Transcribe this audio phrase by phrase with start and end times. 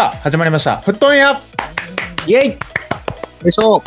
[0.00, 0.78] さあ、始まりました。
[0.78, 1.38] フットンや
[2.26, 2.56] イェイよ
[3.44, 3.82] いしょ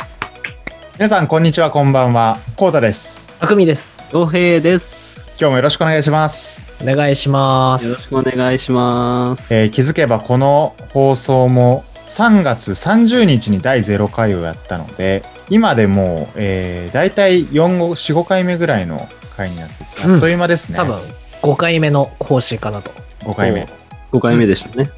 [0.93, 2.37] 皆さん、こんにちは、こんばんは。
[2.55, 3.25] コウタです。
[3.39, 4.03] あくみです。
[4.13, 5.31] 洋平です。
[5.39, 6.71] 今日もよろしくお願いします。
[6.83, 8.09] お願いしまよろしす。
[8.09, 9.51] くお願いします。
[9.55, 20.75] えー気づけばこの放送も3月30日に第0回をやったので、今でもう、えー、大体4、5 4、5回目ぐらいの回になってきて、うんあっという間ですね。
[20.77, 21.01] 多分、
[21.41, 22.91] 5回目の更新かなと。
[23.21, 23.67] 5回目。
[24.11, 24.91] 5回目でしたね。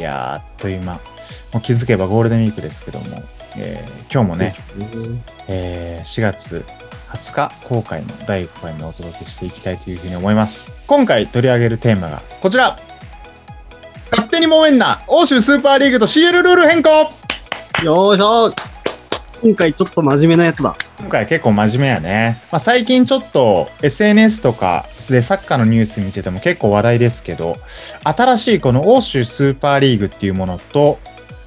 [0.00, 0.94] いやー、あっという間。
[0.94, 1.00] も
[1.56, 3.22] う気づけばゴールデンウィークですけども、
[3.56, 4.52] えー今日もねね。
[5.48, 6.64] えー4月
[7.12, 10.74] 20日公開の第1回目をお届けしていきたいというふうに思います。
[10.86, 12.76] 今回取り上げるテーマがこちら
[14.10, 17.12] 勝手にもめんな欧州スーパーリーグと CL ルール変更
[17.84, 18.54] よいしょ
[19.42, 20.74] 今回ちょっと真面目なやつだ。
[20.98, 22.42] 今回結構真面目やね。
[22.52, 27.56] まあ、最近ちょっと SNS とかでサッカーのニュース見てても結構話題ですけど、
[28.04, 30.98] 新しいこの欧州スーパーリーグっていうものと、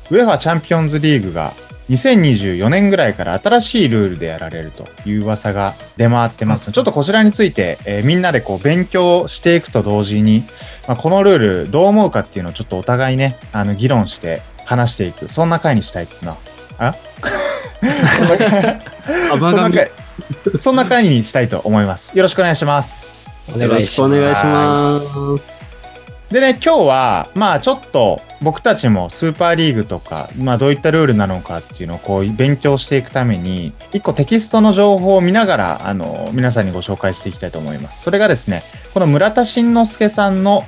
[0.09, 1.53] ウェファチャンピオンズリーグが
[1.89, 10.45] 2024年ぐらいから新しいルールでやられるという噂が出回ってますちょっとこちらについて、えーみんなでこう勉強していくと同時に、
[10.87, 16.37] まあ、このルールどう思うかっていうのをちょっとお互いね、あの議論して話していく、そんな回にしたいな。
[16.79, 17.52] あそんな回
[19.29, 19.71] そんな。
[19.71, 19.91] 回
[20.59, 22.17] そんな回にしたいと思います。
[22.17, 23.13] よろしくお願いします。
[23.55, 23.57] お。
[23.57, 25.73] 願いします。
[26.29, 38.03] でね、今日は、まあちょっと僕たちもスーパーリーグとか、まあどういったルールなのかっていうのをこう勉強していくために、一個テキストの情報を見ながら、あの、皆さんにご紹介していきたいと思います。
[38.03, 40.63] それがですね、この村田慎之介さんの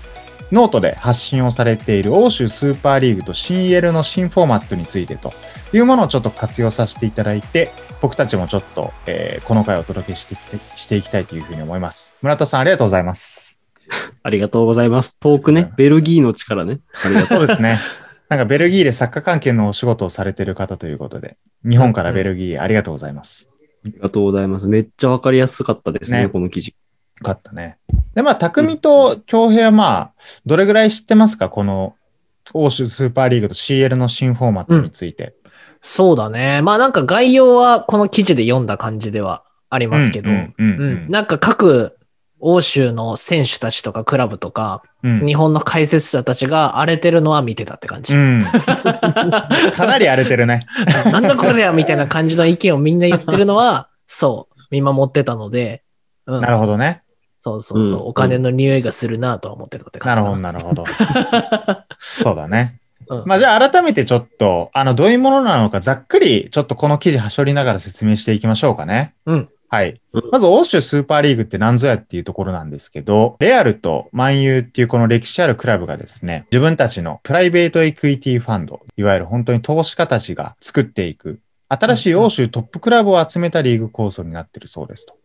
[0.51, 5.33] ノートで発信をされている欧州スーパーリーグと CL の新フォーマットについてと
[5.73, 7.71] いうものをちょっと活用させていただいて、
[8.01, 12.15] 僕たちもちょっと、えーこの回をお届けしていきたいしていきたいというふうに思います。
[12.21, 13.59] 村田さんありがとうございます。
[14.23, 15.17] ありがとうございます。
[15.19, 16.79] 遠くね、ベルギーの力ね。
[17.03, 17.37] ありがとう。
[17.39, 17.79] そうですね。
[18.29, 21.37] なんかベルギーでサッカー関係のお仕事をされてる方ということで、
[21.67, 23.49] 日本からベルギーへありがとうございます。
[23.85, 24.67] ありがとうございます。
[24.67, 26.69] めっちゃわかりやすかったですね、ねこの記事。
[27.19, 27.77] よかったね。
[28.15, 30.13] で、まあ、匠と京平はまあ、
[30.45, 31.49] どれぐらい知ってますか？
[31.49, 31.95] この
[32.53, 35.35] 欧州スーパーリーグと CL の新フォーマットについて。
[35.87, 36.63] そうだね。
[36.63, 41.95] まあなんか概要はこの記事で読んだ感じではありますけど、なんか各
[42.39, 48.15] 欧州の選手たちとかクラブとか、うん日本の解説者たちが荒れてるのは見てたって感じ。
[48.15, 48.43] うん。
[49.77, 50.61] かなり荒れてるね。
[51.11, 55.83] なんだこれやみたいな感じの意見をみんな言ってるのは、そう、見守ってたので、
[56.25, 57.03] うんなるほどね。
[57.37, 60.83] そうそうそう、うんお金の匂いがするなとは思ってたって感じかなるほど、なるほど。
[62.23, 62.81] そうだね。
[63.07, 69.13] うんまあ、じゃあ改めてちょっと、あの、どういうものなのか、ざっくり、ちょっとこの記事はしょりながら説明していきましょうかね。
[69.25, 69.49] うん。
[69.67, 70.29] はいうん。
[70.31, 85.17] まず、欧州スーパーリーグって何ぞやっていうところなんですけど、レアルとマンユーっていうこの歴史あるクラブがですね、自分たちのプライベートエクイティファンド、いわゆる本当に投資家たちが作っていく、新しい欧州トップクラブを集めたリーグ構想になってるそうですと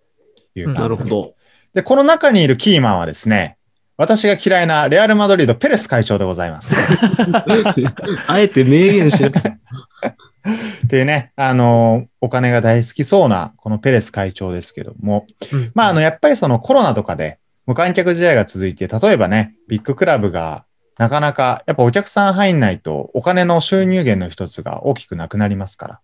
[0.55, 0.83] いう感じです。
[0.83, 1.35] なるほど。
[1.75, 3.57] で、この中にいるキーマンはですね、
[4.01, 6.75] 私が嫌いなレアル・マドリード・ペレス会長でございます。
[8.27, 9.49] あえて明言しなくて。
[9.51, 20.65] っていうね、あの、お金が大好きそうな、このペレス会長ですけども、うんまあ、あの、やっぱりそのコロナとかで無観客試合が続いて、例えばね、ビッグクラブが
[20.97, 26.01] なかなか、やっぱお客さん入んないと、お金の収入源の一つが大きくなくなりますから。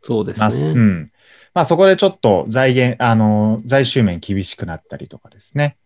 [0.00, 0.80] そうでますうね。
[0.80, 1.10] ん。
[1.54, 5.76] まあ、そこでちょっと財源、あの、財収面厳しくなったりとかですね。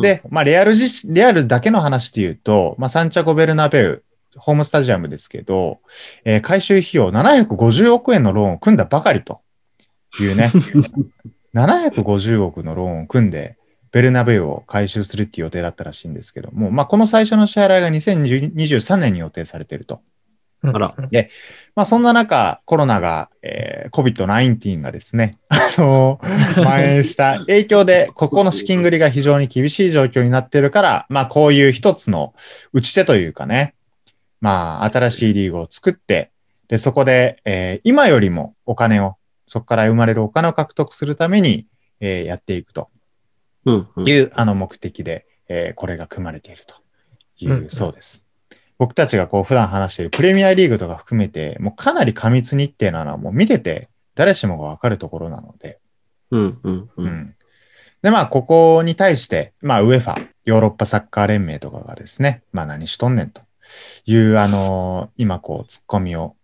[0.00, 4.02] で、まあ、レアル自身、レアルだけの話で言うと、まあ、サンチャゴ・ベルナベウ、
[4.36, 5.80] ホームスタジアムですけど、
[6.24, 9.42] えー回収費用750億円のローンを組んだばかりと
[10.20, 10.50] いうね、
[11.54, 13.56] 750億のローンを組んで、
[13.90, 20.00] ベルナベウを回収するっていう予定だったらしいんですけども、まあ、この最初の支払いが2023年に予定されていると。
[20.62, 20.94] うんあら
[21.74, 26.20] まあ、そんな中、コロナが、えー、COVID-19 がですね、あの
[26.54, 32.34] 蔓延した影響で、ここの資金繰りが非常に厳しい状況になっているから、まあ、こういう一つの
[32.72, 33.74] 打ち手というかね、
[34.40, 36.30] まあ、新しいリーグを作って、
[36.68, 39.16] で、そこで、えー今よりもお金を、
[39.46, 41.66] そこから生まれるお金を獲得するために、
[42.00, 42.88] えーやっていくと
[43.64, 43.88] うん。
[43.96, 46.76] うんいう、あの目的で、えーこれが組まれていると
[47.38, 48.26] いう、うんそうです。
[48.82, 55.78] 僕たちがこう普段話しているプレミアリーグとか含めて、もうかなり過密日程なのはもう見てて誰しもがわかるところなので、
[56.32, 56.58] うん。
[56.64, 56.74] うん。
[56.74, 56.90] う。
[56.96, 57.34] うんん。
[58.02, 63.42] で、まあ、ここに対して、まあ、 UEFA、ヨーロッパサッカー連盟とかがですね、まあ、何しとんねんと
[64.04, 66.34] いう、あの今こう、ツッコミを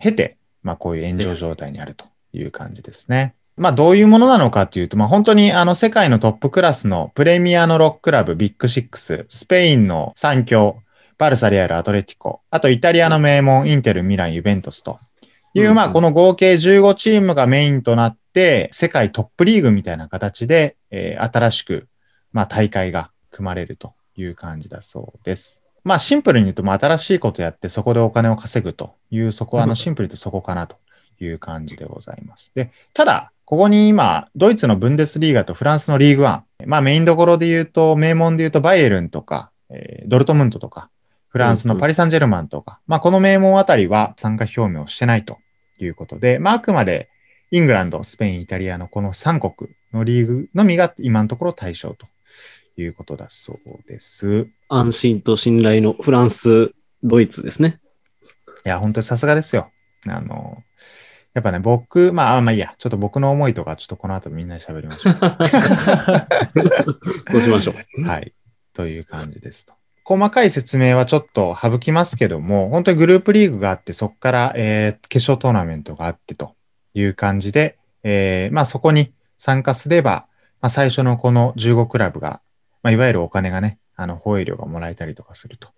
[0.00, 3.36] 経て、まあ、こういう炎上状態にあるという感じですね。
[3.56, 10.82] まあ、どういうものなのかというと、まあ、本当にあの、世界のトップクラスのプレミアのロッククラブビッグシックス、スペインの三強、
[11.20, 14.98] バルサ、レアル、アトレティコ、あとイタリアの名門、インテル、ミラン、ユベントスと。
[15.52, 21.88] いう、うんまあ、この合計15チームがメインとなって、世界トップリーグみたいな形で、えー新しく、
[22.32, 25.62] まあ、大会が組まれるという感じだそうです。
[25.84, 29.76] まあ、シンプルに言うと、まあ、新しいことやって、そこでお金を稼ぐという、そこは、あの、うん。
[29.76, 30.76] シンプルとそこかなと
[31.20, 32.52] いう感じでございます。
[32.54, 40.88] で、ただ、ここに今、ドイツのブンデスリーガとフランスのリーグワン、まあメインどころで言うと、名門で言うとバイエルンとか、えードルトムントとか、
[41.30, 45.38] フランスのパリ・サンジェルマンとか、まあこの名門あたりは参加表明をしてないと
[45.78, 47.08] いうことで、まああくまで
[47.50, 52.06] イングランド、スペイン、イタリアのこの3国のリーグのみが今のところ対象と
[52.76, 54.40] いうことだそうです。
[54.40, 56.72] い安心と信頼のフランス、
[57.02, 57.80] ドイツですね。
[58.64, 59.72] や、本当にさすがですよ。
[60.06, 60.62] あの、
[61.34, 65.14] やっぱね、僕、まあ、あまあいいや、ちょっと僕の思いとか、ちょっとこの後みんなで喋りましょう。
[67.32, 68.04] どうしましょう。
[68.04, 68.34] はい。
[68.72, 69.74] という感じですと。
[70.10, 76.56] 細かい説明はちょっと省きますけども、本当にグループリーグがあって、そこから、えー決勝トーナメントがあってと
[76.94, 80.26] いう感じで、えーまあそこに参加すれば、
[80.60, 82.40] まあ最初のこの15クラブが、
[82.82, 85.68] まあいわゆるお金がね、あの、放映料がもらえたりとかすると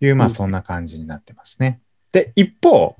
[0.00, 1.80] いう、まあうんそんな感じになってますね。
[2.12, 2.94] で、一方、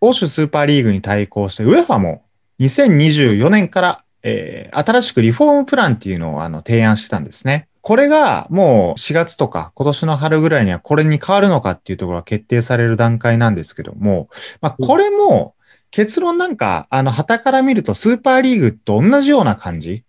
[0.00, 2.22] 欧州スーパーリーグに対抗して、ウェファも
[2.60, 7.66] 2024年から、えー新しくリフォームプランっていうのをあの提案してたんですね。
[7.82, 14.28] これがもう4月とか今年の春ぐらいにはこれに変わるのかっていうところが決定される段階なんですけども、
[14.60, 15.54] まあこれも
[15.92, 20.04] 結論なんか、あの、旗から見るとスーパーリーグと同じような感じ。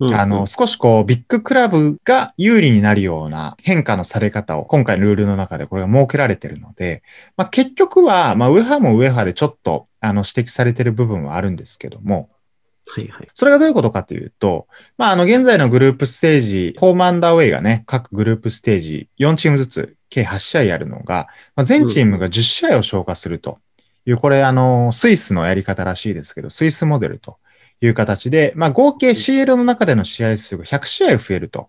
[0.00, 7.04] うんあの、、少しこう、ビッグクラブが有利になるような変化のされ方を、今回のルールの中でこれが設けられているので、
[7.36, 12.30] まあ、結局は、まあ、ウェハもウェハでちょっと、あの、指摘されている部分はあるんですけども、
[12.88, 13.28] はいはい。
[13.34, 14.66] それがどういうことかというと、
[14.98, 23.58] まあ、あの、現在のグループステージ、ホームアンダーウェイがね、各グループステージ4チームずつ、計8試合やるのが、まあ、全チームが10試合を消化すると。
[24.04, 27.38] いう、これ、あの、スイスのやり方らしいですけど、スイスモデルと
[27.80, 31.68] いう形で、まあ、合計 CL の中での試合数が100試合増えると。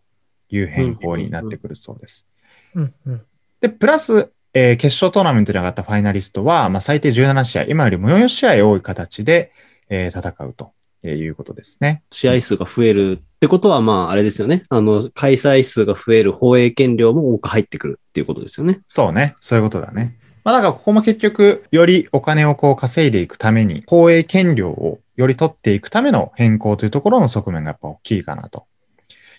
[0.55, 2.29] いう変更になってくるそうです。
[2.75, 3.21] うんうん
[3.59, 9.51] で、プラス、えー決勝トーナメントに上がったファイナリストは、まあ、最低17試合、今よりも4試合多い形で、
[9.89, 10.73] えー戦うと
[11.11, 12.03] いうことですね。
[12.11, 14.63] 試合数が増えるってことは、まあ、あれですよね。
[14.69, 18.81] あの、開催数が増える放映権料も多く入ってくるっていうことですよね。
[18.87, 19.33] そうね。
[19.35, 20.17] そういうことだね。
[20.43, 28.65] まあだからここも結局、よりお金をこう稼いでいくために、放映権料をより取っていくための変更というところの側面がやっぱ大きいかなと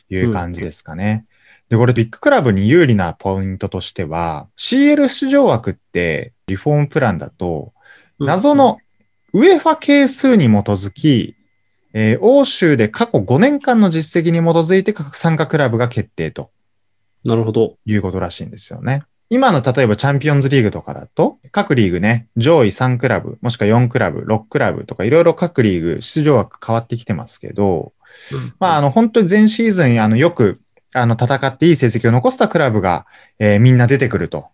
[0.09, 1.27] いう感じですかね。
[1.69, 7.73] で、これビッグクラブに有利なポイントとしては、CL 出場枠ってリフォームプランだと、
[8.19, 8.79] 謎の
[9.33, 11.37] ウェファ係数に基づき、
[11.95, 16.51] えー欧州で過去5年間の実績に基づいて各参加クラブが決定と
[17.25, 17.79] なるほど。
[17.87, 19.05] いうことらしいんですよね。
[19.31, 27.95] 今の例えばチャンピオンズリーグとかだと、各リーグね、上位3クラブ、もしくは4クラブ、6クラブとかいろいろ各リーグ出場枠変わってきてますけど、
[28.61, 30.61] まああの本当に前シーズンあのよく
[30.93, 33.07] あの戦っていい成績を残したクラブが、
[33.39, 34.49] えーみんな出てくると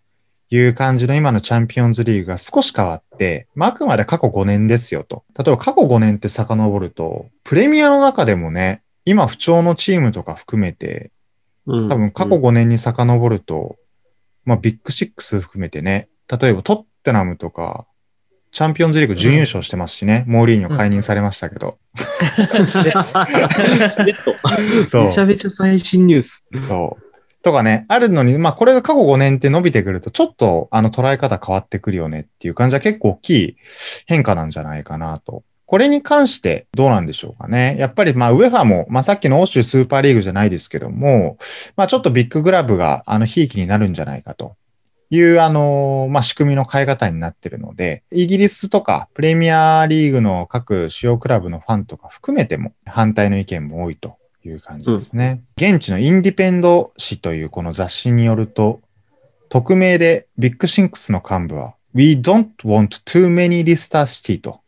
[0.51, 5.23] いう感じの今のチャンピオンズリーグが少し変わって、まああくまで過去5年ですよと。
[5.37, 11.11] 例えば過去5年って遡ると、プレミアの中でもね、今不調のチームとか含めて、
[11.65, 13.77] うん多分過去5年に遡ると、
[14.43, 17.87] まあビッグシックス含めてね、例えばトッテナムとか、
[18.51, 21.77] チャンピオンズリーグ準優勝してますしね、モーリーニョ解任されましたけど。
[22.65, 22.91] しれ
[24.11, 26.45] っとそう めちゃめちゃ最新ニュース。
[26.67, 27.10] そう。
[27.41, 33.55] とかね、あるのに、まあこれが過去5年って伸びてくると、ちょっとあの捉え方変わってくるよねっていう感じは結構大きい
[34.05, 35.43] 変化なんじゃないかなと。
[35.65, 37.77] これに関してどうなんでしょうかね。
[37.79, 41.37] やっぱりまあウェファも、まあさっきの欧州スーパーリーグじゃないですけども、
[41.75, 44.55] まあちょっとビッグクラブがあのひいきになるんじゃないかと。
[45.13, 54.15] いう、あの、まあ、仕組みの変え方になってるので、イギリスとかプレミアリーグの各主要クラブのファンとか含めても反対の意見も多いと
[54.49, 55.41] いう感じですね。
[55.57, 58.81] 現地のインディペンデント誌というこの雑誌によると、
[59.49, 64.61] 匿名でビッグシックスの幹部は、We don't want too many Leicester City と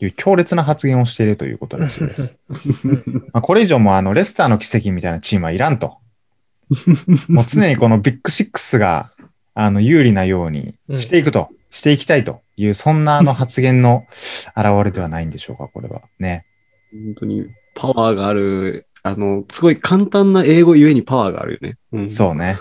[0.00, 2.38] いう強烈な発言をしているということらしいです。
[3.32, 5.98] まあこれ以上もあのレスターの奇跡みたいなチームはいらんと。
[7.28, 9.10] もう常にこのビッグシックスが
[9.54, 14.06] あの有利なようにしていくと、していきたいという、そんなあの発言の
[14.56, 16.02] 表れではないんでしょうか、これは。
[16.18, 16.46] ね。
[16.92, 21.78] 本当にパワーがある、あの、すごい簡単な英語ゆえにパワーがあるよね。
[21.92, 22.58] うん、そうね。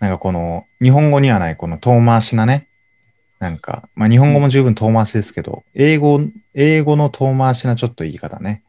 [0.00, 2.68] なんかこの、日本語にはないこの遠回しなね。
[3.38, 6.20] なんか、まあ日本語も十分遠回しですけど、英語、
[6.54, 8.64] 英語の遠回しなちょっと言い方ね。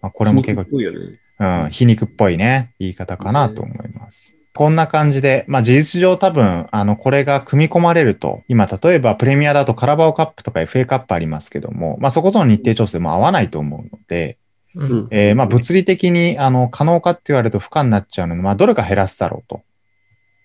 [0.00, 1.20] まあこれも結構皮肉っぽいよね。
[1.40, 4.36] うん、皮肉っぽいね、言い方かなと思います。
[4.54, 14.38] こんな感じで、まあ事実上多分、あの、これが組み込まれると、今例えばプレミアだとカラバオカップとか FA カップありますけども、まあそことの日程調整も合わないと思うので、
[14.74, 14.84] う。
[14.84, 19.48] うんんえーまあ物理的に、あの、可能かって言われると不可になっちゃうので、まあどれか減らすだろう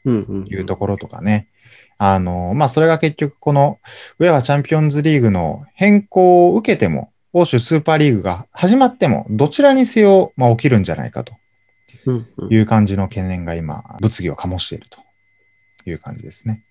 [0.06, 1.48] というところとかね。
[1.98, 3.80] あの、まあそれが結局この、
[4.20, 11.34] ウェアチャンピオンズリーグの変更を受けても、欧州スーパーリーグが始まっても、どちらにせよ、まあ起きるんじゃないかと
[12.50, 15.00] いう感じの懸念が今、物議を醸していると
[15.86, 16.64] いう感じですね。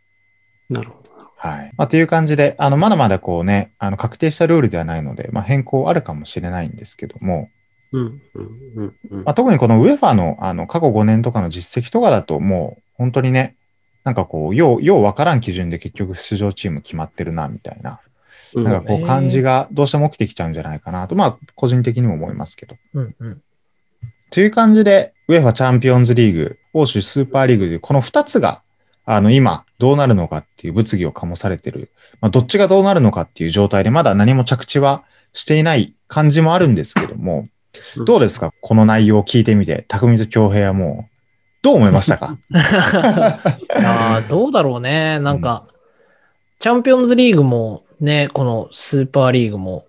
[0.68, 1.12] なるほど。
[1.43, 1.73] はい。
[1.77, 7.49] まあ、という感じで、あの、まだまだこうね、あの、確定したルールではないので、まあ、変更あるかもしれないんですけども、
[7.91, 13.57] うんうんうんうんまあ、特にこの UEFA の、あの、過去5年とかの実績とかだと、もう、本当にね、
[14.05, 18.01] なんかこう、よう、ようわからん基準で結局出場チーム決まってるな、みたいな、
[18.55, 22.77] うんなんかこう、感じがどうしても起きてきちゃうんじゃないかなと、まあ、個人的にも思いますけど。
[22.95, 23.43] うんうん。
[24.31, 28.63] という感じで、UEFA チャンピオンズリーグ、欧州スーパーリーグで、この2つが、
[29.04, 31.90] あの、今、どうなるのかっていう物議を醸されてる。
[32.21, 37.49] まあ、どっちがどうなるのかっていう状態で、まだ何も着地はしていない感じもあるんですけども、
[38.06, 38.52] どうですか？
[38.61, 41.12] この内容を聞いてみて、匠と京平はもう、
[41.62, 42.37] どう思いましたか？
[42.50, 42.54] い
[43.82, 45.18] やーどうだろうね。
[45.21, 45.66] なんか、
[46.59, 49.87] チャンピオンズリーグもね、このスーパーリーグも、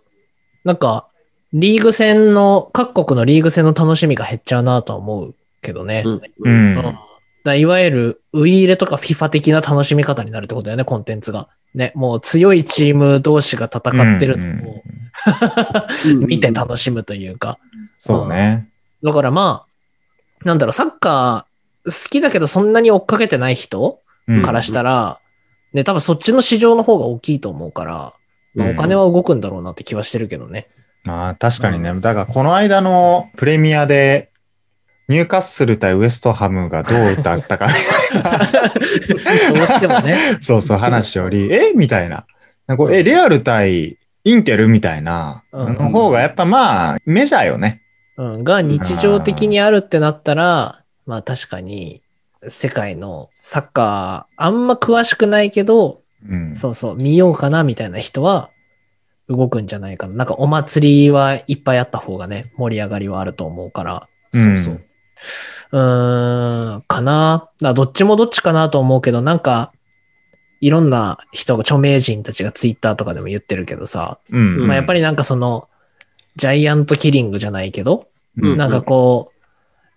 [0.63, 1.08] なんか、
[1.51, 6.03] リーグ戦の、各国のリーグ戦の楽しみが減っちゃうなとは思うけどね。
[6.05, 6.98] うんううんん。
[7.44, 11.50] だいわゆる、ウイイレとか FIFA 的な楽しみ方になるってことだよね、コンテンツが。
[11.76, 14.84] ね、もう強いチーム同士が戦ってるのを
[16.06, 17.58] うん 見て楽しむというか。
[17.98, 18.70] そうね。
[19.04, 25.20] だからまあ、なんだろう、サッカー好きだけどそんなに追っかけてない人うんからしたら、
[25.74, 28.14] ね、多分そっちの市場の方が大きいと思うから、
[28.54, 30.68] まあうんお金は動くんだろうなって気はしてるけどね。
[31.04, 31.94] まあ、確かにね。
[32.00, 34.30] だから、この間のプレミアで、
[35.10, 37.68] ニューカッスル対ウエストハムがどうだったか
[39.54, 40.38] どうしてもね。
[40.42, 41.74] そうそう、話より、え？
[41.76, 42.26] みたいな。
[42.68, 47.82] なんかこれえ、レアル対インテルみたいな、うんの方がやっぱまあ、メジャーよね。
[48.16, 52.02] うん、が日常的にあるってなったら、まあ確かに
[52.48, 56.56] 世界のサッカーあんま詳しくないけど、うん。
[56.56, 58.50] そうそう見ようかなみたいな人は
[59.28, 60.14] 動くんじゃないかな。
[60.16, 64.74] なんかお祭りはいっぱいあった方がね、盛り上がりはあると思うから、そうそう。
[64.76, 67.50] うーん、かな。
[67.60, 69.72] どっちもどっちかなと思うけど、なんか、
[70.62, 74.62] いろんな人が、著名人たちがツイッターとかでも言ってるけどさ、うん。
[74.62, 75.68] うんまあやっぱりなんかその、
[76.36, 78.58] ジャイアントキリングじゃないけど、うん。
[78.58, 79.34] なんかこう、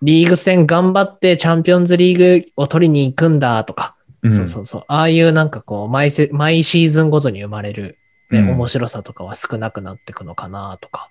[0.02, 4.32] リーグ戦頑張ってチャンピオンズリーグを取りに行くんだとか、うん。
[4.32, 7.98] そうそうそう、ああいうなんかこう毎せ、毎シーズンごとに生まれる、
[8.30, 8.50] ねうん。
[8.50, 11.10] 面白さとかは少なくなっていくのかなとか、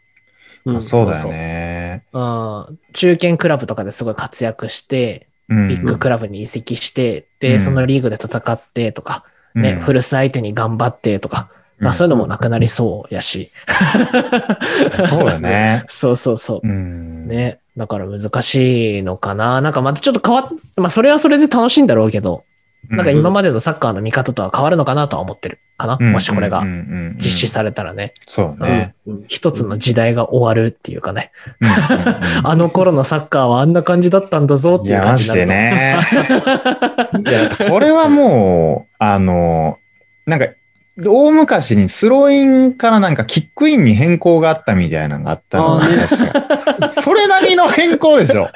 [0.65, 2.03] うんそうだよね。
[2.12, 13.51] うん、中堅クラブとかですごい活躍して、うんビッグクラブに移籍して、うんで、そのリーグで戦ってとか、ね、うん古巣相手に頑張ってとか、まあそういうのもなくなりそうやし。
[15.10, 15.84] そうだね。
[15.89, 16.67] そうそうそう。
[16.67, 17.27] うん。
[17.27, 17.60] ね。
[17.77, 19.62] だから難しいのかな。
[19.62, 22.54] なんかまたちょっと変わっ、まあそれはそれで楽しいんだろうけど、う
[22.89, 25.98] なんか今までのサッカーの見方とは変わるのかなとは思ってるかな。
[26.00, 26.63] うんもしこれが
[27.18, 28.13] 実施されたらね。
[28.27, 28.96] そうね。
[29.08, 31.32] うん一つの時代が終わるっていうかね。
[32.44, 36.00] あの頃のサッカーはあんな感じだったんだぞっていや、いう感マジじになるでね。
[37.30, 39.77] いや、これはもう、あの、
[40.25, 40.48] なんか、
[41.04, 48.50] 大昔にスローインからなんかキックインに変更があったみたいなのがあったのね確かそれなりの変更でしょ。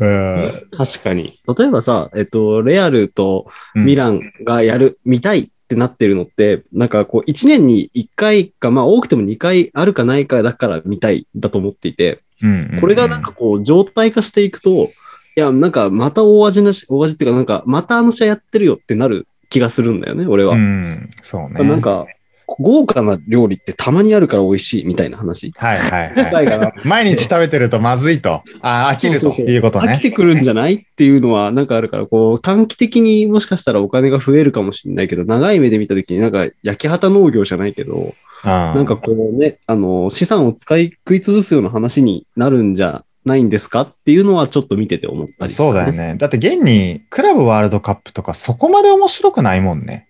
[0.00, 1.40] うん確かに。
[1.58, 14.90] 例えばさ、えっと、レアルとミランがやる、見たいってなってるのって、なんかこう、1年に1回か、まあ多くても2回あるかないかだから見たいだと思っていて、うんうんこれがなんかこう、状態化していくと、
[15.36, 20.54] いや、なんかまた大味なし、大味っていうかなんか、またあの試合やってるよってなる気がするんだよね、俺は。
[20.54, 21.64] うん、そうね。
[21.64, 22.06] なんか、
[22.50, 25.52] 豪華な料理ってたまにあるから美味しいみたいな話？
[25.54, 26.88] はいはい機はい。
[26.88, 28.42] 毎日食べてるとまずいと。
[28.62, 29.92] あー飽きるとそうそうそういうことね。
[29.92, 45.90] 飽きてくるんじゃないっていうのはなんかあるから、こう、短期的にもしかしたらお金が増えるかもしれないけど、長い目で見たときになんか焼き畑農業じゃないけど、ななんかこうね、あの、資産を使い食い潰すような話になるんじゃないんですかっていうのはちょっと見てて思ったりしたそうだよ。
[45.90, 46.14] ね。
[46.16, 50.07] だって現に、クラブワールドカップとかそこまで面白くないもんね。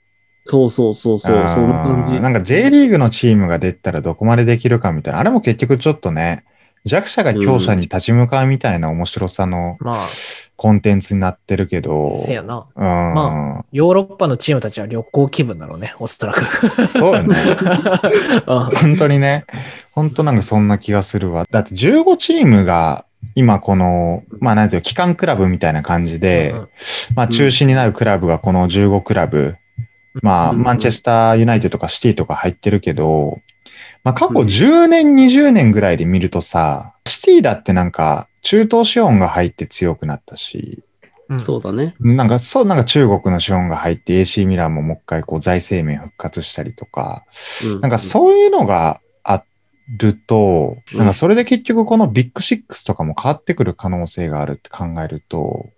[0.51, 2.19] そうそうそうそう、そんな感じ。
[2.21, 5.21] なんか J リーグのチームが出たらどこまでできるかみたいな。
[5.21, 6.45] あれも結局ちょっとね、
[6.87, 9.97] 弱者が強者に立ち向かうみたいな面白さのまあ、
[10.57, 12.19] コンテンツになってるけど。
[12.25, 12.67] せやな。
[12.75, 12.83] うん。
[12.83, 16.89] まヨーロッパのチームたちは旅行気分だろうね、おそらく。
[16.89, 17.37] そうよね。
[18.49, 19.45] うん本当にね。
[19.93, 21.47] 本当なんかそんな気がするわ。
[21.51, 26.69] だって15チームが今この、まあなんていうの、機関クラブみたいな感じで、うんうん
[27.15, 29.57] まあ中心になるクラブがこの15クラブ、
[30.23, 33.39] まあうんマンチェスターユナイテッドとかシティとか入ってるけど、
[34.05, 40.83] まあ過去うん10年、20年ぐらいで見るとさ、シティだってなんか中東資本が入って強くなったし、
[41.29, 41.43] うん。
[41.43, 41.95] そうだね。
[42.01, 47.25] なんかそう、なんか中国の資本が入って AC ミランももう一回こう財政面復活したりとか、
[47.65, 49.43] うんなんかそういうのがあ
[49.99, 51.07] ると、うんなん。
[51.09, 55.69] かそれで結局このビッグシックスとかも変わってくる可能性があるって考えると、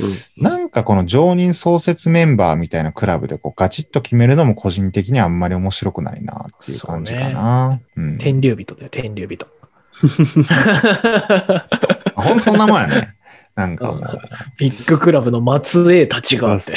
[0.00, 7.80] うんなんかこの常任創設メンバーみたいなクラブでこうガチッと決めるのも個人的にはあんまり面白くないなっていう感じかな。
[7.96, 9.46] うん天竜人だよ、天竜人。
[12.14, 13.14] あほんとそんなもんやね。
[13.58, 14.20] なんかもう。
[14.56, 16.74] ビッグクラブの末裔たちがあって、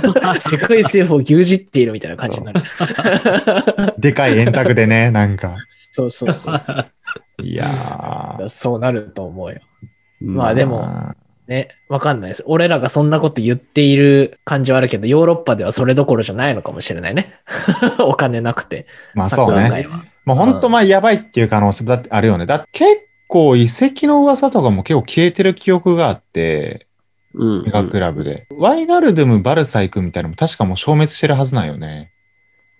[0.40, 2.62] 世界政府を牛耳っているみたいな感じになる。
[4.00, 5.58] でかい円卓でね、なんか。
[5.68, 6.56] そうそうそう。
[7.42, 8.48] いやー。
[8.48, 9.60] そうなると思うよ。
[10.22, 11.14] うんまあでも、
[11.52, 12.44] ね、わかんないです。
[12.46, 17.34] 俺らがそんなこと言っている感じはあるけど、ヨーロッパではそれどころじゃないのかもしれないね。
[18.00, 18.86] お金なくて。
[19.14, 19.60] まあそうね。
[19.60, 22.46] サッカー界はまあ本当まあやばいっていう可能性だってあるよね。
[22.46, 22.88] だって結
[23.28, 26.86] 構遺跡の噂とかも結構消えてる記憶があって、
[27.34, 28.46] うんメガクラブで。
[28.50, 32.12] ワイナルドゥム、バルサイクみたいなのも確かもう消滅してるはずなんよね。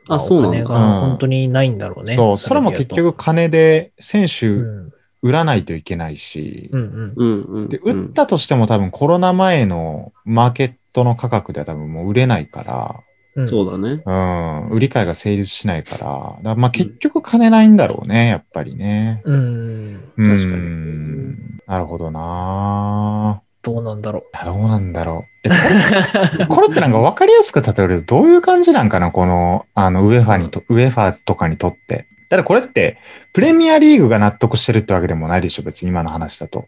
[0.08, 0.60] あ、そうなんだ。
[0.60, 2.14] お金が本当にないんだろうね。
[2.14, 7.68] そう、それも結局金で選手うん、売らないといけないし、うんうん。
[7.68, 13.00] で、売ったとしても多分コロナ前のマーケットの価格では多分もう売れないから、
[13.34, 14.02] うんそうだね。
[14.04, 19.22] うん、売り買いが成立しないから、だからまあ結局金ないんだろうね、やっぱりね。
[19.24, 20.12] うん。
[20.18, 25.48] うん確かになるほどなどうなんだろいやどうなんだろう。
[25.48, 32.06] えこれこれってなんか分かりやすく例えるとどういう感じなんかなこの、あの、ウェファにと、ウェファとかにとって。
[32.32, 32.96] だってこれって、
[33.34, 36.66] プレミアリーグが納得してるってわけでもないでしょ、別に今の話だと。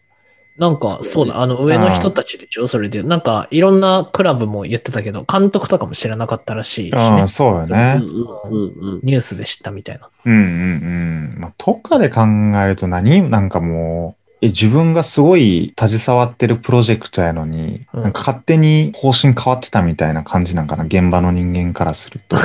[0.57, 0.61] う。
[0.61, 3.01] なんか、そうだ、あの上の人たちでしょそれで。
[3.01, 7.27] なんか、いろんなクラブも言ってたけど、監督とかも知らなかったらしいしねうん、。
[7.27, 7.99] そうようんね。
[7.99, 8.99] うんうんうん。
[9.01, 10.07] ニュースで知ったみたいな。
[10.23, 11.35] うんうんうん。
[11.39, 12.21] まあ、とかで考
[12.63, 22.37] えると何なんかもう、え、自分がすごい携わってるプロジェクトやのに、うんなんか勝手に方針変わってたみたいな感じなんかな、現場の人間からすると。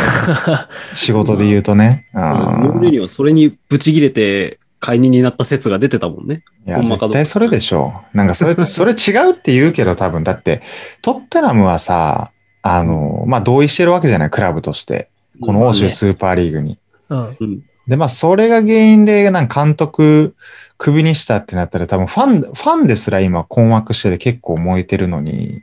[0.95, 2.07] 仕事で言うとね。
[2.15, 6.43] うんノーレにはそれにブチ切れて解任になった説が出てたもんね。
[6.67, 8.17] いや、絶対それでしょう。
[8.17, 10.63] なんかそれ、 それ違うって言うけど多分、だって、
[11.03, 15.09] トッテナムはさ、あの、まあ、同意してるわけじゃない、クラブとして。
[15.41, 16.79] この欧州スーパーリーグに。
[17.09, 17.63] うん。
[17.91, 17.97] うん。
[17.97, 20.35] で、まあ、それが原因で、なんか監督、
[20.79, 25.63] クビにしたってなったら、多分ファン、ファンですら今困惑してて結構燃えてるのに、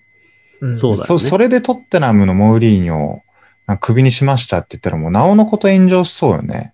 [0.59, 3.19] うんそうだよねそそれでトッテナムのモーリーニョ、
[3.67, 6.73] なんかクビにしましたって言ったらもう、なおのこと炎上しそうよね。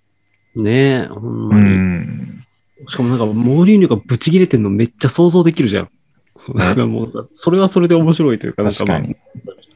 [0.55, 1.69] ねえ、ほんうまに。
[1.69, 2.45] ん。
[2.87, 5.89] しかもなんか、モーリーニョがブチ切れてんのめっちゃ想像できるじゃん。
[6.37, 9.15] そう なんかもう、それはそれで面白いというか、なんかまあ、確かに。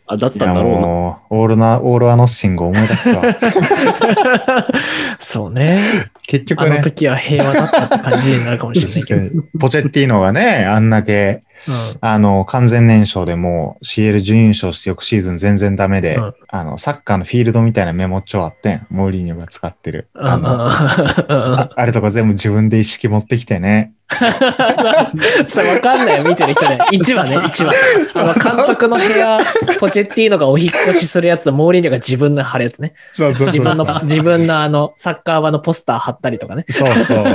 [0.07, 0.87] あ、だったんだろうな。
[1.29, 3.21] オールナ、オールアノッシングを思い出すわ。
[5.19, 5.81] そうね。
[6.27, 9.43] 結局ねあの、時は平和だったって感じになるかもしれないけど。
[9.59, 11.39] ポチェッティーノがね、あんだけ、
[12.01, 18.87] あの、完全燃焼でもう CL 準優勝して翌シーズン全然ダメで、うんあの、サッカーのフィールドみたいなメモ帳あってん。
[18.89, 20.09] モーリーニョが使ってる。
[20.15, 20.27] うん。
[20.27, 23.93] あの、あ あれとか全部自分で意識持ってきてね。
[25.49, 26.79] それわかんないよ、見てる人ね。
[26.93, 27.73] 1話ね、1話。
[28.15, 29.39] あの、監督の部屋、
[29.79, 32.93] ポチェッティーノがお引っ越しするやつと、モーリーニョが自分の貼るやつね。
[33.11, 36.65] そうそう自分の、自分のあの、サッカー場のポスター貼ったりとかね。
[36.69, 37.25] そうそう。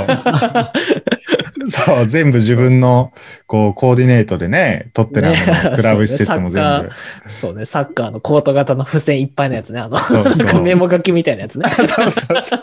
[1.69, 3.13] そう、全部自分の、
[3.47, 6.89] こう、コーディネートでね、取ってるねあのクラブ施設も全部。
[7.29, 9.79] そうね、サッカーのコート型の付箋いっぱいのやつね。
[9.79, 11.69] あの、そうそうメモ書きみたいなやつね。
[11.71, 12.59] そうそうそう。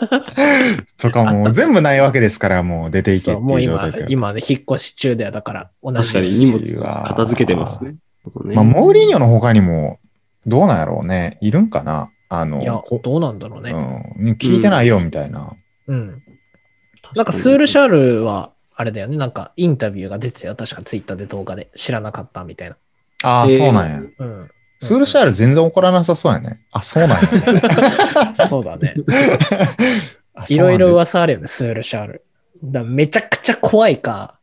[0.99, 4.05] とかもう全部ないわけですから、もう出ていけってもう今いう状態か、ら。
[4.09, 5.31] 今ね、引っ越し中だよ。
[5.31, 5.97] だから、同じ。
[5.97, 7.95] 確かに荷物片付けてますね。
[8.45, 9.99] ねまあ、モーリーニョの他にも、
[10.45, 11.37] どうなんやろうね。
[11.41, 12.09] いるんかな？
[12.29, 13.71] あの、いやこ、どうなんだろうね。
[13.71, 13.75] う
[14.31, 15.53] ん、聞いてないよ、みたいな。
[15.87, 16.23] うん。
[17.15, 19.17] なんかスールシャールは、あれだよね。
[19.17, 20.55] なんかインタビューが出てたよ。
[20.55, 21.69] 確かツイッターで動画で。
[21.75, 22.77] 知らなかったみたいな。
[23.23, 24.01] ああ、えーそうなんや。
[24.17, 24.51] うん。
[24.81, 26.61] スールシャール全然怒らなさそうやね。
[26.71, 28.33] あ、そうなんや。
[28.47, 28.95] そうだね。
[30.33, 32.25] あいろいろ噂あるよね、スールシャール。
[32.63, 34.39] だめちゃくちゃ怖いか、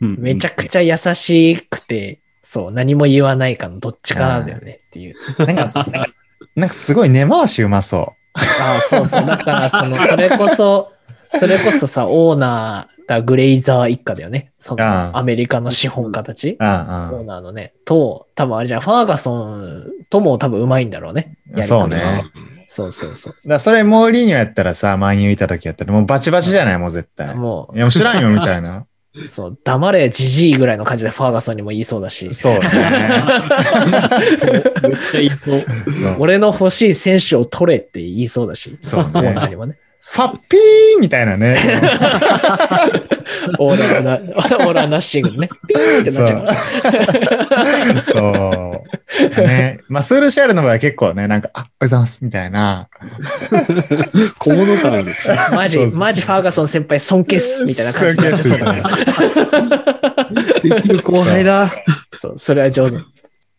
[0.00, 5.14] うんめちゃくちゃ優しくて、そう、何も言わないかのどっちかだよねっていう。
[5.38, 5.66] なんか、
[6.56, 8.14] なんかすごい根回しうまそ
[8.60, 9.26] ああ、そうそう。
[9.26, 10.92] だから、その、それこそ、
[11.34, 14.52] それこそさ、オーナーだ、グレイザー一家だよね。
[14.58, 16.56] その、アメリカの資本家たち。
[16.60, 21.36] オーナーのね、と、多分あれじゃん、ファーガソンとも多分うまいんだろうね。
[21.62, 22.10] そうねが
[22.66, 23.48] そうそうそう。
[23.48, 26.78] だそれモーリーニョやったらさ、マンユーいた時やったらもうバチバチじゃない？
[26.78, 27.32] もう絶対。
[27.32, 28.84] いもう、や、もう知らんよ、みたいな。
[29.24, 33.08] そう、黙れじじいぐらいの感じでファーガソンにも言いそうだし、そうだね。
[34.88, 35.64] めっちゃ言いそう。
[35.90, 39.78] そう俺の欲しい選手を取れって言いそうだし、そうねモンサにもね。
[40.00, 41.56] ファッピーみたいなね。
[43.58, 46.36] オーラーな、オーラーナッシングでね、ピーってなっちゃ
[48.00, 48.02] う。
[48.04, 48.84] そ
[49.38, 49.40] う。
[49.42, 49.80] ね。
[49.88, 52.88] まあ、スールシャールの場合は結構ね、なんか、あ、おはようございます、みたいな。
[54.38, 55.14] 小物感ある。
[55.52, 58.82] マジマジファーガソン先輩尊敬っすみたいな感じになってそうだね。
[60.62, 61.70] できる後輩だ。
[62.12, 62.98] そう、それは上手。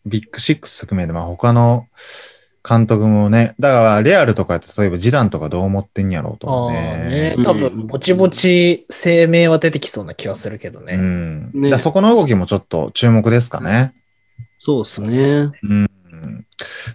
[0.06, 1.86] ビッグシックス含めて、まあ、他の
[2.68, 10.96] 監督もね、だから、レアルとか、例えば、ジダンとかどう思ってんやろうとああ思うねね。、多分、ぼちぼち声明は出てきそうな気はするけどうね。
[10.96, 11.50] ん。
[11.54, 13.94] ねそこの動きもちょっと注目ですかね。
[14.58, 15.52] そうですね。
[15.62, 15.90] うん。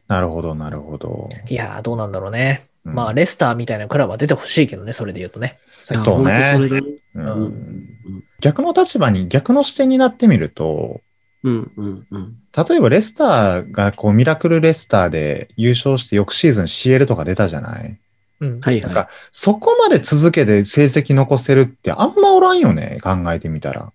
[0.08, 1.30] なるほど、なるほど。
[1.50, 2.64] いやー、どうなんだろうね。
[2.86, 5.58] うんまあ、レスターみたいなクラブは出てほしいけどね、それで言うとね。
[5.84, 6.56] そうね
[8.40, 11.02] 逆の立場に、逆の視点になってみると、
[11.46, 12.36] うん、うん、うん。
[12.68, 18.00] 例えばレスターがこうミラクルレスターで優勝して翌シーズン CL とか出たじゃない？
[18.42, 18.60] うん。
[18.60, 23.92] はいはなんか、そこまで続けて成績残せるってあんまおらんよね、考えてみたら。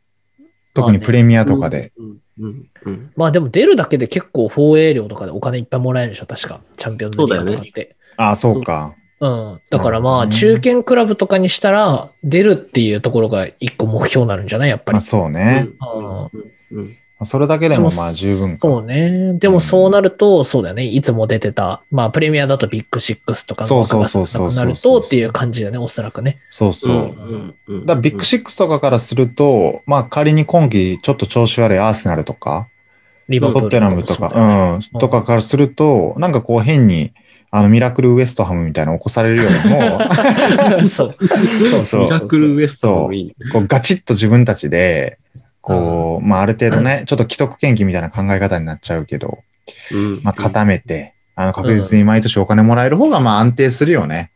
[0.74, 1.46] 特にプレミアい。
[1.46, 1.92] とかで。
[1.98, 2.16] うん。
[2.38, 3.12] うん、うん。
[3.16, 6.60] まあでも出るだけで結構放映料とかでお金いっぱいもらえるでしょ、確か。
[6.76, 7.96] チャンピオンズリーグとかって。
[8.16, 8.94] ああ、そうか。
[9.20, 9.60] うん。
[9.68, 14.70] だからまあ、中堅クラブとかにしたら、出るっていうところが一個目標になるんじゃない？
[14.70, 15.00] やっぱりまあ。
[15.02, 15.68] そうね。
[16.72, 16.78] うん。
[16.78, 16.96] うん。
[17.24, 18.66] それだけでもまあ十分か。
[18.66, 19.34] そうね。
[19.34, 20.84] でもそうなると、そうだよね。
[20.84, 26.40] いつも出てた、まあプレミアだとビッグシックスとかそうそうそうそうなるとっていう感じだよね、おそらくね。
[26.50, 27.84] そうそう。
[27.84, 32.68] だビッグシックスとかからすると、まあ仮に今季ちょっと調子悪いアーセナルとか、
[33.28, 37.12] リバプールトッテナムとか、そうねうん、とかからすると、なんかこう変に、
[37.52, 40.00] あの、ミラクルウエストハムみたいなの起こされるよりも、
[40.86, 41.16] そう。
[41.70, 43.34] そうそうミラクルウエストもいいね。
[43.52, 45.18] こうガチッと自分たちで、
[45.60, 49.42] こう、まあある程度ね、ちょっと既得権益みたいな考え方になっちゃうけど、
[49.92, 50.20] うん。
[50.22, 54.30] まあ固めて、あの、確実に毎年お金もらえる方がまあ安定するよね。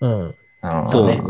[0.00, 0.34] うん。
[0.88, 1.22] そうだね。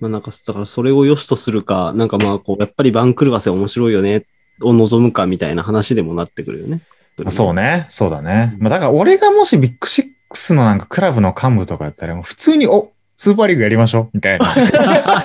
[0.00, 4.24] まあなんか、だからそれを良しとするか、なんかまあこう、やっぱり番狂わせ面白いよね、
[4.62, 6.82] を望むかみたいな話でもなってくるよね。
[7.18, 7.86] まあそうね。
[7.88, 8.54] そうだね。
[8.58, 14.46] まあだから俺がもしビッグシックスのなんかクラブの幹部とかやったら普通に、おスーパーリーグやりましょうみたいな。
[14.56, 14.60] え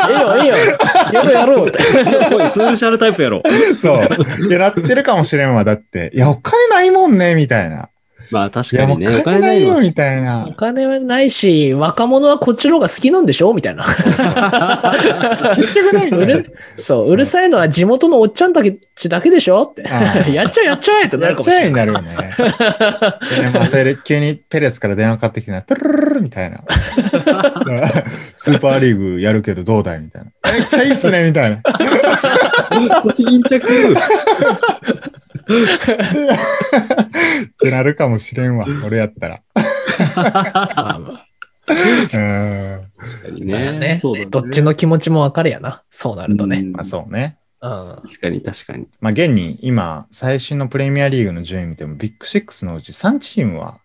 [0.09, 0.55] えよ、ええよ。
[1.13, 1.69] やろうやろう
[2.49, 3.43] スーシャルタイプやろ。
[3.75, 4.47] そう。
[4.47, 5.63] いや、なってるかもしれんわ。
[5.63, 7.89] だって、いや、お金ないもんね、みたいな。
[8.31, 10.53] まあ確かにね、お金ないいのはみたいおな。
[10.55, 13.83] 金はないし、若者はこっちの方が好きなんでしょみたいな。
[15.55, 16.45] 結局ないうるね。
[16.77, 19.83] そう、うるさいのは地元のおっちゃんたちだけでしょって。
[20.31, 21.85] やっちゃえやっちゃえってなやっちゃえにるかもしれない。
[21.85, 22.31] なるよね。
[23.43, 26.61] でまあ、それで急にペレスから電話かかってきてな、プルルルルみたいな。
[28.37, 30.51] スーパーリーグやるけどどうだいみたいな。
[30.53, 31.61] めっちゃいいっすね、みたいな。
[33.03, 33.61] 星巾着。
[35.51, 39.41] ってなるかもしれんわ、俺やったら。
[40.15, 41.27] まあまあ
[41.67, 42.91] うん。
[42.97, 43.73] 確かにね。
[43.73, 44.25] ねそうだね。
[44.27, 45.83] どっちの気持ちも分かるやな。
[45.89, 46.59] そうなるとね。
[46.59, 47.37] うんまあそうね。
[47.61, 48.01] うん。
[48.03, 48.87] 確かに確かに。
[48.99, 53.79] まあ現に今、最新のプレミアリーグの順位見ても、ビッグシックスのうち3チームは、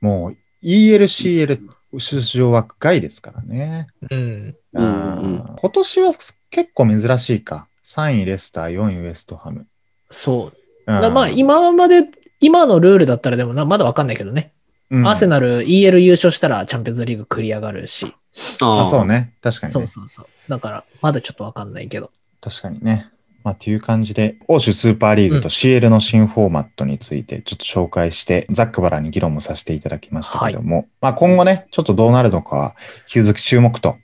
[0.00, 1.60] もう ELCL
[1.98, 3.88] 出場枠外ですからね。
[4.10, 4.56] うん。
[4.72, 6.12] うんうん今年は
[6.50, 7.68] 結構珍しいか。
[7.84, 9.66] 3位レスター、4位ウエストハム。
[10.10, 10.57] そう。
[10.88, 12.08] うんだまあ、今まで、
[12.40, 14.52] 今のルールだったらでもな、まだ分かんないけどね。
[14.90, 18.14] うんアーセナル EL 優勝したらチャンピオンズリーグ繰り上がるし。
[18.60, 19.06] あ、そうね。
[19.06, 19.34] ね。
[19.42, 19.86] 確かにねそう。
[19.86, 20.26] そうそう。
[20.48, 22.10] だから、まだちょっと分かんないけど。
[22.40, 23.10] 確かにね。
[23.44, 33.96] まあ、っていう感じで、欧州スーパーリーグと CL の新フォーマットについてちょっと紹介して、ざっくばらんに議論もさせていただきましたけども、まあ今後ね、ちょっとどうなるのかは、引き続き注目と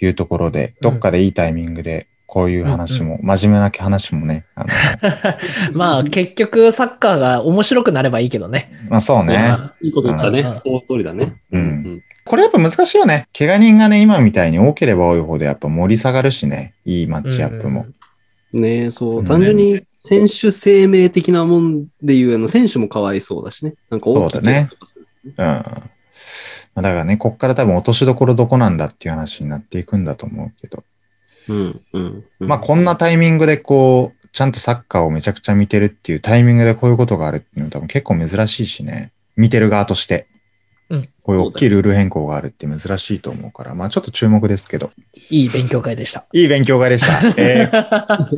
[0.00, 4.68] いうところで、どっかでいいタイミングで、こういう話も、真面目な話もね、 あの
[5.74, 8.72] まあ、結局、サッカーが面白くなればいいけどね。
[8.88, 9.54] まあそうね。
[9.82, 10.56] いいこと言ったねうん。
[10.56, 11.34] その通りだね。
[11.52, 13.26] うんこれやっぱ難しいよね。
[13.36, 16.72] 怪我人がね、今みたいに多ければ多いほどやっぱ盛り下がるしね。
[16.86, 17.84] いいマッチアップも。
[18.54, 23.74] ねそう、そうね単純に選手生命的なもんでいう、あの、選手もかわいそうだしね。
[23.90, 24.70] なんか大きいそうだね
[25.26, 25.34] うん。
[25.34, 25.82] ま
[26.76, 30.82] あだからね、こっから多分落としどころどこなんだっていう話になっていくんだと思うけど。
[31.48, 32.24] うん、うん。
[32.40, 39.12] うんまあこんなタイミングでこう、ちゃんとサッカーをめちゃくちゃ見てるっていうタイミングでこういうことがあるっていうのは多分結構珍しいしね。
[39.36, 40.26] 見てる側として。
[40.90, 44.90] うんこういう大きいルール変更があるって珍しいと思うから、まあちょっと注目ですけど。
[45.30, 46.24] いい勉強会でした。
[46.32, 47.40] いい勉強会でした。
[47.40, 48.28] えー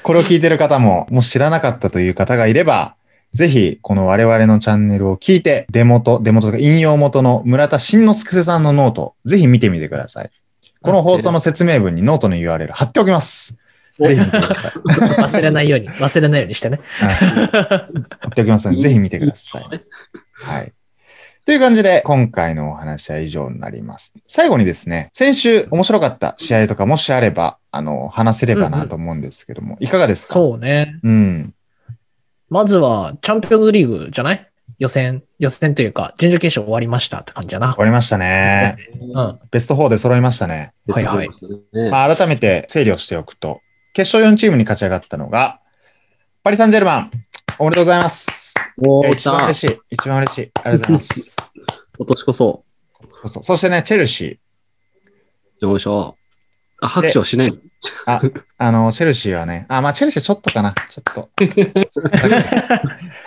[0.04, 2.94] これを聞いてる方も、もし知らなかったという方がいれば、
[3.32, 10.30] ぜひ、この我々のチャンネルを聞いて、デモと、デモとか引用元の村田慎之介さんの note、ぜひ見てみてください。
[10.82, 13.58] この放送の説明文にノートの URL 貼っておきます。
[14.02, 14.72] ぜひ見てください。
[14.72, 16.80] 忘れないように、忘れないようにしてね。
[16.98, 19.64] はい言っておきますので、ぜひ見てください。
[20.32, 20.72] はい。
[21.44, 24.14] という感じで、今回のお話は以上になります。
[24.26, 30.34] 最後にですね、先週面白かった試合とかもしあれば、あの、話せればなと思うんですけども、いかがですか？
[30.34, 30.98] そうね。
[31.02, 31.08] う。
[31.08, 31.54] うん。
[32.48, 34.49] まずは、チャンピオンズリーグじゃない？
[34.80, 37.80] 予選、予選というか、準々決勝終わりましたって感じだな終。
[37.80, 38.78] わりましたね。
[38.98, 39.38] うん。
[39.50, 40.72] ベスト4で揃いましたね。
[40.88, 41.28] はいはい
[41.74, 43.60] ねまあ、改めて整理をしておくと、
[43.92, 45.60] 決勝4チームに勝ち上がったのが、
[46.42, 47.10] パリ・サンジェルマン、
[47.58, 48.54] おめでとうございます。
[48.78, 49.44] お一番た。
[49.44, 49.78] 嬉しい。
[49.90, 50.50] 一番嬉しい。
[50.64, 51.36] ありがとうございます。
[51.98, 52.64] 今年こそ。
[53.26, 54.40] そうそしてね、チェルシ
[55.60, 56.16] よいしょ。
[56.80, 57.48] あ、拍手はしない。
[57.50, 57.58] ー。
[58.06, 58.22] あ、
[58.58, 60.74] あの、チェルシーはね、あ、まあ、チェルシーちょっとかな。
[60.90, 61.28] ちょっと。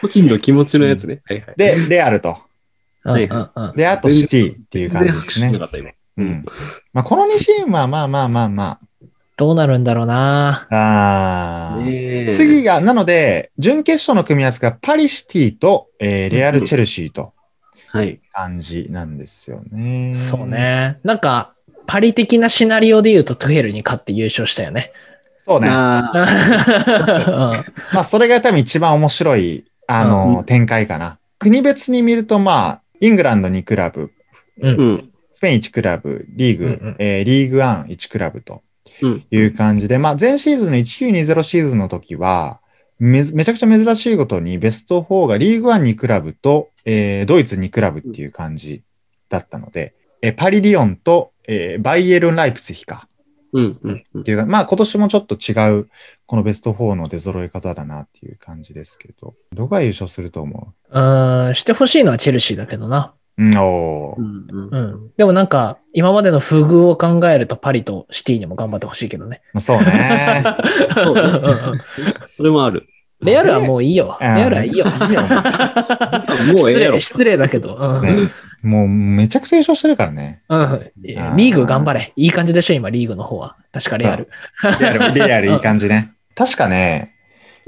[0.02, 1.22] 個人の気持ちのやつね。
[1.26, 1.56] はいはい。
[1.58, 2.30] で、レアルと。
[2.30, 2.54] うん
[3.04, 3.30] はい。
[3.76, 5.96] で、あとシティっていう感じですね。
[6.18, 6.46] うん。
[6.94, 8.80] まあ、この2チームは、まあまあまあま
[9.36, 10.68] どうなるんだろうな。
[10.70, 11.76] あ。
[11.76, 11.80] あ
[12.30, 17.34] 次が、なので、準決勝の組み合わせがパリシティと、えーレアル・チェルシーと
[17.88, 18.20] はい。
[18.32, 20.14] 感じなんですよね。
[20.14, 20.48] そう。
[20.48, 21.00] ね。
[21.04, 21.53] なんか、
[21.86, 24.92] パリ的なシナリオで言うとトゥヘルに勝って優勝したよね。
[25.46, 25.68] そうね。
[25.70, 31.20] まあ、それが多分一番面白い、あの、うん展開かな。
[31.40, 34.12] 国別に見ると、まあ、イングランド2クラブ、
[34.62, 35.10] うん。
[35.32, 38.62] スペイン1クラブ、リーグ、うんうんえーリーグワン1クラブと
[39.02, 39.26] うん。
[39.30, 42.62] いう感じで、まあ、前シーズンの1920シーズンの時は、
[43.00, 48.82] めずめちゃくちゃ珍しいことに、ベスト4がリーグワン2クラブと、えードイツ2クラブっていう感じ
[49.28, 53.08] だったので、えーパリ・リオンと、えーバイエルン・ライプツヒか。
[53.54, 53.78] うん。
[53.84, 54.04] うん。
[54.14, 55.88] うんっていうか、まあ今年もちょっと違う、
[56.26, 61.00] このベスト4の出揃い方だなっていう感じですけど、どこが優勝すると思う？
[61.50, 63.14] ん、してほしいのはチェルシーだけどな。
[63.38, 65.12] ううん、うん。
[65.18, 69.42] でもなんか、今までの不遇を考えるとパリとシティにも頑張ってほしいけどね。
[69.54, 70.44] まあそうね。
[70.94, 71.80] そうね
[72.38, 72.88] それもある。
[73.22, 74.18] レアルはもういいよ。
[74.22, 74.86] レうんアルはいいよ。
[74.86, 75.22] いいよ
[76.30, 77.00] 失もうええやろ礼、。
[77.00, 77.76] 失礼だけど。
[77.76, 78.14] うんね
[78.64, 80.42] もうめちゃくちゃ優勝してるからね。
[80.50, 80.92] うん。
[80.96, 82.14] リーグ頑張れ。
[82.16, 83.58] いい感じでしょ、今、リーグの方は。
[83.72, 84.30] 確かレアル。
[84.80, 86.12] リアル、 リアルいい感じね。
[86.34, 87.14] 確かね、うん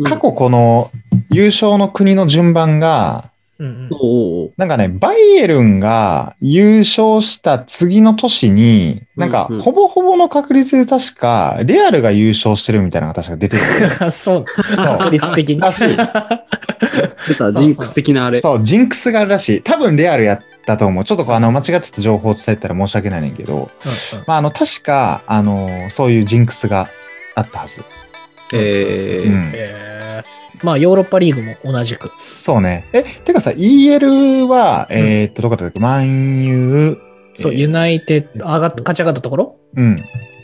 [0.03, 0.91] 過去この
[1.31, 3.69] 優勝の国の順番が、うんう
[4.49, 14.11] んなんかね、バイエルンが優勝した次の年に、なんかほぼほぼの確率で確か、レアルが優勝してるみたいなのが確か出てて。
[14.11, 14.45] そう。
[14.45, 15.61] 確率的に。
[15.61, 15.87] らしい
[17.27, 18.41] 出た、ジンクス的なあれ。
[18.41, 19.61] そう、ジンクスがあるらしい。
[19.61, 21.05] 多分レアルやったと思う。
[21.05, 23.67] ちょっとこうあの、間違ってた情報を伝えたら申し訳ないねんけど、うんうん
[24.27, 26.87] まあ、あの、確か、あの、そういうジンクスが
[27.35, 27.83] あったはず。
[28.53, 29.51] えーうん。
[29.53, 32.09] えーまあ、ヨーロッパリーグも同じく。
[32.19, 32.87] そうね。
[32.93, 35.79] え、てかさ、EL は、えーっと、どこだったっけ？
[35.81, 37.41] マンユー。
[37.41, 39.57] そう、えーユナイテッド、上がっ勝ち上がったところ？
[39.75, 40.03] うん。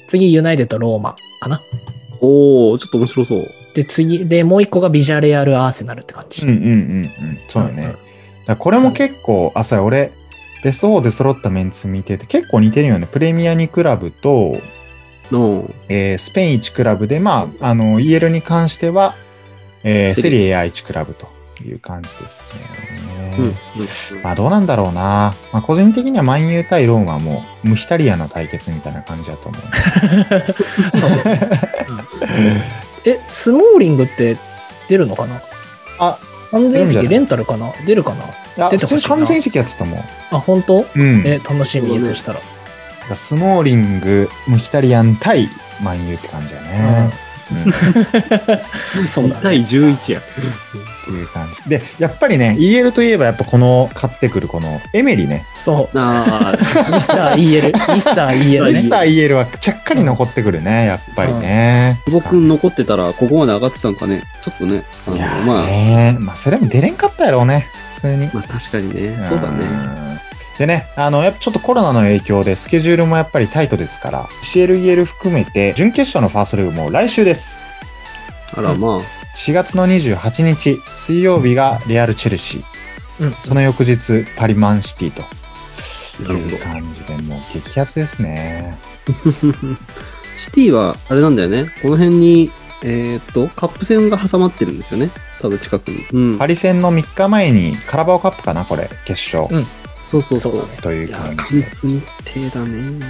[0.10, 1.62] 次、ユナイテッド、ローマかな？
[2.20, 3.48] おおちょっと面白そう。
[3.74, 6.46] で、次、で、もう一個がビジャレアル・アーセナルって感じ。
[6.46, 6.72] うんうんうんう
[7.06, 7.10] ん。
[7.48, 7.82] そうだね。
[7.84, 7.98] だか
[8.48, 10.12] らこれも結構、あ、そ俺、
[10.64, 13.08] ベスト4で揃ったメンツ見てて、結構似てるよね。
[13.12, 14.58] プレミア2クラブと、
[15.32, 19.16] の、えースペイン1クラブで、まあ、あの、EL に関しては、
[19.84, 21.28] えーセリエ A1 クラブと
[21.64, 22.62] いう感じですね。
[23.38, 23.46] うん。
[23.46, 23.54] うん
[24.24, 25.34] まあ、どうなんだろうな。
[25.54, 29.62] まあ、個人的にはマンユー対ローンはもう、ムヒタリアの対決みたいな感じだと思う。
[30.98, 31.12] そう。
[33.10, 34.38] え、スモーリングって
[34.90, 35.42] 出るのかな？
[35.98, 36.18] あ、
[36.52, 37.72] 完全席レンタルかな？
[37.86, 38.14] 出るか
[38.58, 38.70] な？
[38.70, 40.00] 出てほしいなに完全席やってたもん。
[40.32, 40.86] あ、本当？
[40.96, 41.24] うん。
[41.26, 42.40] え、楽しみ、そしたら。
[43.16, 45.50] スモーリング、ムヒタリアン対
[45.82, 47.12] マンユーって感じだね。
[47.26, 47.31] うん
[49.06, 49.42] そうだね。
[49.42, 50.20] 対11や。
[50.20, 50.24] っ
[51.06, 51.70] ていう感じ。
[51.70, 55.46] で、やっぱりね、EL といえばやっぱこの、買ってくるこの、エメリね。
[55.56, 56.00] そう。
[56.00, 57.94] ああ、ミスター EL。
[57.94, 58.70] ミスター EL ね。
[58.72, 62.00] ミスター EL はちゃっかり残ってくるね、やっぱりね。
[62.06, 64.24] 久保くん残ってたら、ここまで上がってたんかね。
[64.42, 64.84] ちょっとね。
[65.08, 68.30] あのいやーまあ、ねまあ、それも出れんかったやろうね、普通に。
[68.34, 69.16] まあ確かにね。
[69.28, 70.31] そうだね。
[70.62, 77.62] んでね、あの、やっぱちょっとコロナの影響でスケジュールもやっぱりタイトですから、CLEL 含めて、準決勝のファーストレグもう来週です。
[78.56, 79.00] あら、まあ。
[79.36, 83.26] 4月の28日、水曜日がレアル・チェルシー。
[83.26, 83.32] うん。
[83.32, 85.22] その翌日、パリマンシティと
[86.32, 86.60] いう。
[86.60, 88.78] 感じで、もう激アツですね。
[90.38, 91.66] シティは、あれなんだよね。
[91.82, 92.52] この辺に、
[92.84, 95.10] えーっと、カップ戦が挟まってるんですよね。
[95.40, 96.06] 多分近くに。
[96.12, 96.38] うん。
[96.38, 99.48] パリ戦の3日前にカラバオカップかな、これ、決勝。
[99.50, 99.81] うん
[100.12, 100.68] そうそうそう。
[100.70, 101.62] そうといいうや、感過じ
[102.52, 103.06] だね。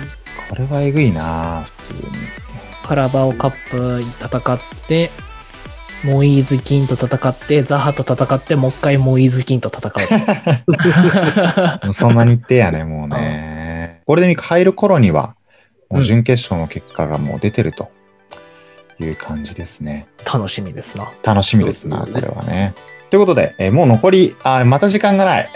[0.49, 2.01] これはえぐいな普通に。
[2.83, 5.09] カラバオカップ戦って、
[6.03, 9.93] モイーズ・キンと戦って、ザハと戦って、もう一回モイーズ・キンと戦う。
[11.85, 14.01] もうそんな日程やね、もうね。
[14.05, 15.35] ゴールデンウィーク入る頃には、
[15.89, 17.89] もう準決勝の結果がもう出てると
[18.99, 20.07] いう感じですね。
[20.31, 21.11] 楽しみですな。
[21.23, 22.73] 楽しみですな、これはね。
[23.09, 25.49] ということで、えーもう残り、あーまた時間がない。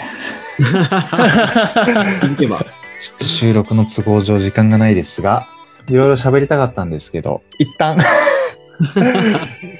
[0.57, 2.59] 気づけば。
[2.59, 2.67] ちょ
[3.15, 5.47] っと収録の都合上時間がないですが、
[5.89, 7.97] いろいろ喋りたかったんですけど、一旦、
[8.95, 9.05] 今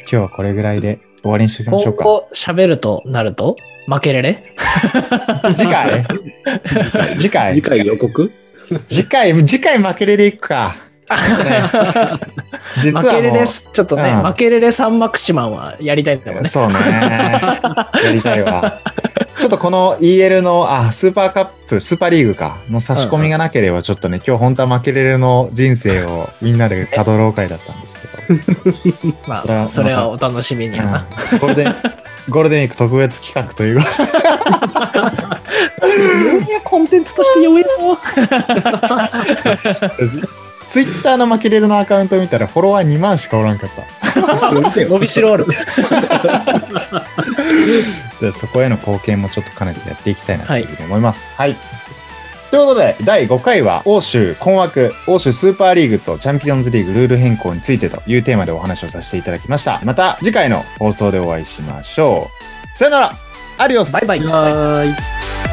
[0.06, 2.06] 日はこれぐらいで終わりにしておきましょうか。
[2.34, 3.56] 喋るとなると、
[3.88, 4.44] 負けれれ？
[5.56, 6.06] 次回？
[7.18, 8.32] 次回次回予告？
[8.88, 10.76] 次回、次回負けれでいくか。
[11.08, 11.16] ね
[12.82, 16.50] 実はもう負けれれす、ちょっとね、うん負けれれサンマクシマンはやりたいんだもんね。
[16.50, 16.74] そうね。
[16.74, 18.82] やりたいわ。
[19.40, 28.16] ちょっとこの EL の、あ、スーパーカップ、スーパーリーグか、の差し込みがなければ、ちょっとね、今日本当は負けれるの人生をみんなでたどろう会だったんですけど。
[29.28, 30.78] まそれはあ、それはお楽しみに。
[30.78, 31.76] うんゴールデン、
[32.30, 33.82] ゴールデンウィーク特別企画という
[36.64, 37.52] コンテンツとしてよ。
[40.70, 44.05] ツイッターの負けれるのアカウント見たらフォロワー2万しかおらんかった。
[44.90, 45.46] 伸びしろある。
[48.22, 51.34] でそこへの貢献もちょっと兼ねてやっていきたいなというふうに思います。
[51.36, 51.56] はい。
[52.52, 59.82] ということで、第5回は、欧州困惑、欧州スーパーリーグとチャンピオンズリーグルール変更についてというテーマでお話をさせていただきました。
[59.84, 62.30] また次回の放送でお会いしましょ
[62.74, 62.78] う。
[62.78, 63.14] さよなら
[63.58, 65.45] アディオスバイバイ。